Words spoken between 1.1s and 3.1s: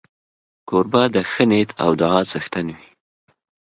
د ښې نیت او دعا څښتن وي.